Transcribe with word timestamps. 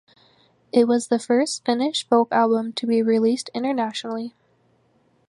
It 0.71 0.87
was 0.87 1.09
the 1.09 1.19
first 1.19 1.63
Finnish 1.63 2.07
folk 2.07 2.29
album 2.31 2.73
to 2.73 2.87
be 2.87 3.03
released 3.03 3.51
internationally. 3.53 4.33